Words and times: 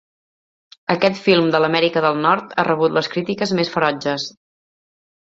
Aquest 0.93 1.19
film 1.25 1.49
de 1.55 1.59
l'Amèrica 1.63 2.01
del 2.05 2.17
Nord 2.23 2.55
ha 2.55 2.65
rebut 2.67 2.95
les 2.95 3.09
crítiques 3.17 3.53
més 3.61 3.69
ferotges. 3.75 4.25